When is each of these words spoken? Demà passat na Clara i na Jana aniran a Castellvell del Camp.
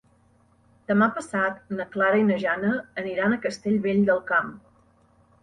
Demà 0.91 1.09
passat 1.17 1.59
na 1.81 1.87
Clara 1.97 2.23
i 2.23 2.25
na 2.31 2.39
Jana 2.45 2.73
aniran 3.03 3.37
a 3.37 3.39
Castellvell 3.45 4.03
del 4.11 4.25
Camp. 4.33 4.53